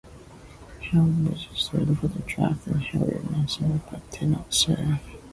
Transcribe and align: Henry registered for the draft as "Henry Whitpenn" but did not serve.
Henry 0.79 1.29
registered 1.29 1.95
for 1.99 2.07
the 2.07 2.23
draft 2.25 2.67
as 2.69 2.81
"Henry 2.85 3.17
Whitpenn" 3.19 3.81
but 3.91 4.09
did 4.09 4.29
not 4.29 4.51
serve. 4.51 4.99